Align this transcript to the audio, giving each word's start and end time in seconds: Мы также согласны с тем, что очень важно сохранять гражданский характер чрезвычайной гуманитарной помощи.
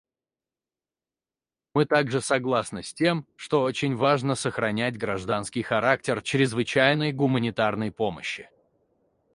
Мы 1.75 1.85
также 1.85 2.21
согласны 2.21 2.81
с 2.81 2.91
тем, 2.91 3.27
что 3.35 3.61
очень 3.61 3.95
важно 3.95 4.33
сохранять 4.33 4.97
гражданский 4.97 5.61
характер 5.61 6.23
чрезвычайной 6.23 7.11
гуманитарной 7.11 7.91
помощи. 7.91 8.49